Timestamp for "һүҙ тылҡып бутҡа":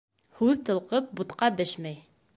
0.39-1.53